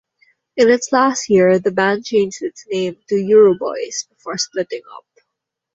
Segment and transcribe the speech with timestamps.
[0.57, 5.05] In its last year the band changed its name to Euroboys before splitting up.